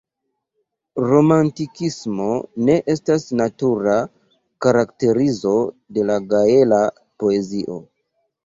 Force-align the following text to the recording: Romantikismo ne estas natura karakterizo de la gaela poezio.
Romantikismo 1.09 2.29
ne 2.69 2.77
estas 2.95 3.27
natura 3.41 3.99
karakterizo 4.67 5.55
de 5.99 6.07
la 6.13 6.19
gaela 6.35 6.83
poezio. 7.23 7.79